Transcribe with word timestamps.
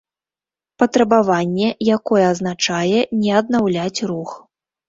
Патрабаванне, 0.83 1.69
якое 1.97 2.25
азначае 2.31 3.05
не 3.27 3.31
аднаўляць 3.41 3.99
рух 4.15 4.29